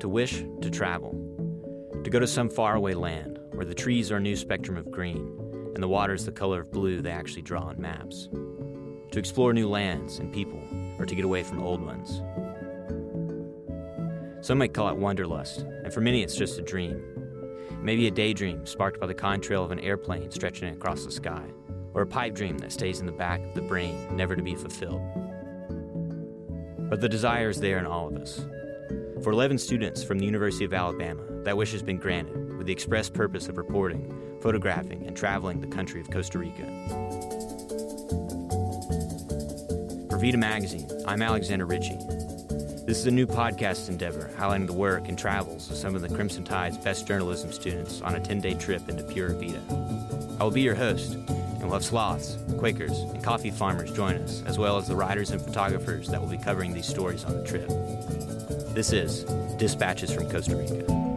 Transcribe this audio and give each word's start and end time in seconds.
To 0.00 0.08
wish 0.08 0.42
to 0.62 0.70
travel. 0.70 1.12
To 2.02 2.10
go 2.10 2.18
to 2.18 2.26
some 2.26 2.48
faraway 2.48 2.94
land 2.94 3.38
where 3.52 3.66
the 3.66 3.74
trees 3.74 4.10
are 4.10 4.16
a 4.16 4.20
new 4.20 4.34
spectrum 4.34 4.78
of 4.78 4.90
green 4.90 5.72
and 5.74 5.82
the 5.82 5.88
water 5.88 6.14
is 6.14 6.24
the 6.24 6.32
color 6.32 6.60
of 6.60 6.70
blue 6.70 7.02
they 7.02 7.10
actually 7.10 7.42
draw 7.42 7.64
on 7.64 7.78
maps. 7.78 8.30
To 9.12 9.18
explore 9.18 9.52
new 9.52 9.68
lands 9.68 10.18
and 10.18 10.32
people, 10.32 10.62
or 10.98 11.04
to 11.04 11.14
get 11.14 11.26
away 11.26 11.42
from 11.42 11.62
old 11.62 11.82
ones. 11.82 12.22
Some 14.40 14.56
might 14.56 14.72
call 14.72 14.88
it 14.88 14.96
wanderlust, 14.96 15.66
and 15.84 15.92
for 15.92 16.00
many 16.00 16.22
it's 16.22 16.34
just 16.34 16.58
a 16.58 16.62
dream. 16.62 17.02
Maybe 17.82 18.06
a 18.06 18.10
daydream 18.10 18.64
sparked 18.64 19.00
by 19.00 19.06
the 19.06 19.14
contrail 19.14 19.64
of 19.64 19.70
an 19.70 19.80
airplane 19.80 20.30
stretching 20.30 20.72
across 20.74 21.04
the 21.04 21.12
sky, 21.12 21.44
or 21.92 22.02
a 22.02 22.06
pipe 22.06 22.34
dream 22.34 22.56
that 22.58 22.72
stays 22.72 23.00
in 23.00 23.06
the 23.06 23.12
back 23.12 23.44
of 23.44 23.54
the 23.54 23.62
brain, 23.62 24.16
never 24.16 24.34
to 24.34 24.42
be 24.42 24.54
fulfilled. 24.54 25.02
But 26.88 27.02
the 27.02 27.08
desire 27.08 27.50
is 27.50 27.60
there 27.60 27.78
in 27.78 27.86
all 27.86 28.08
of 28.08 28.16
us. 28.16 28.46
For 29.22 29.32
11 29.32 29.58
students 29.58 30.02
from 30.02 30.18
the 30.18 30.24
University 30.24 30.64
of 30.64 30.72
Alabama, 30.72 31.20
that 31.44 31.54
wish 31.54 31.72
has 31.72 31.82
been 31.82 31.98
granted 31.98 32.56
with 32.56 32.66
the 32.66 32.72
express 32.72 33.10
purpose 33.10 33.50
of 33.50 33.58
reporting, 33.58 34.38
photographing, 34.40 35.06
and 35.06 35.14
traveling 35.14 35.60
the 35.60 35.66
country 35.66 36.00
of 36.00 36.10
Costa 36.10 36.38
Rica. 36.38 36.64
For 40.08 40.16
Vida 40.16 40.38
Magazine, 40.38 40.88
I'm 41.06 41.20
Alexander 41.20 41.66
Ritchie. 41.66 41.98
This 42.86 42.96
is 42.96 43.06
a 43.06 43.10
new 43.10 43.26
podcast 43.26 43.90
endeavor 43.90 44.30
highlighting 44.38 44.66
the 44.66 44.72
work 44.72 45.06
and 45.08 45.18
travels 45.18 45.70
of 45.70 45.76
some 45.76 45.94
of 45.94 46.00
the 46.00 46.08
Crimson 46.08 46.42
Tide's 46.42 46.78
best 46.78 47.06
journalism 47.06 47.52
students 47.52 48.00
on 48.00 48.14
a 48.14 48.20
10 48.20 48.40
day 48.40 48.54
trip 48.54 48.88
into 48.88 49.02
Pura 49.02 49.34
Vida. 49.34 49.60
I 50.40 50.44
will 50.44 50.50
be 50.50 50.62
your 50.62 50.74
host, 50.74 51.12
and 51.12 51.62
we'll 51.64 51.74
have 51.74 51.84
sloths, 51.84 52.38
Quakers, 52.56 52.98
and 53.00 53.22
coffee 53.22 53.50
farmers 53.50 53.92
join 53.92 54.14
us, 54.14 54.42
as 54.46 54.58
well 54.58 54.78
as 54.78 54.88
the 54.88 54.96
writers 54.96 55.30
and 55.30 55.42
photographers 55.42 56.08
that 56.08 56.18
will 56.18 56.28
be 56.28 56.38
covering 56.38 56.72
these 56.72 56.86
stories 56.86 57.26
on 57.26 57.36
the 57.36 57.44
trip. 57.46 57.70
This 58.72 58.92
is 58.92 59.24
Dispatches 59.58 60.12
from 60.12 60.30
Costa 60.30 60.54
Rica. 60.54 61.09